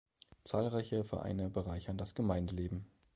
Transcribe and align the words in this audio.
Zahlreiche 0.45 1.03
Vereine 1.03 1.51
bereichern 1.51 1.95
das 1.95 2.15
Gemeindeleben. 2.15 2.87